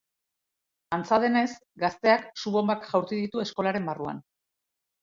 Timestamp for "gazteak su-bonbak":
1.85-2.91